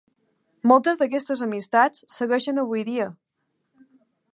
[0.71, 3.11] Moltes d'aquestes amistats segueixen avui dia.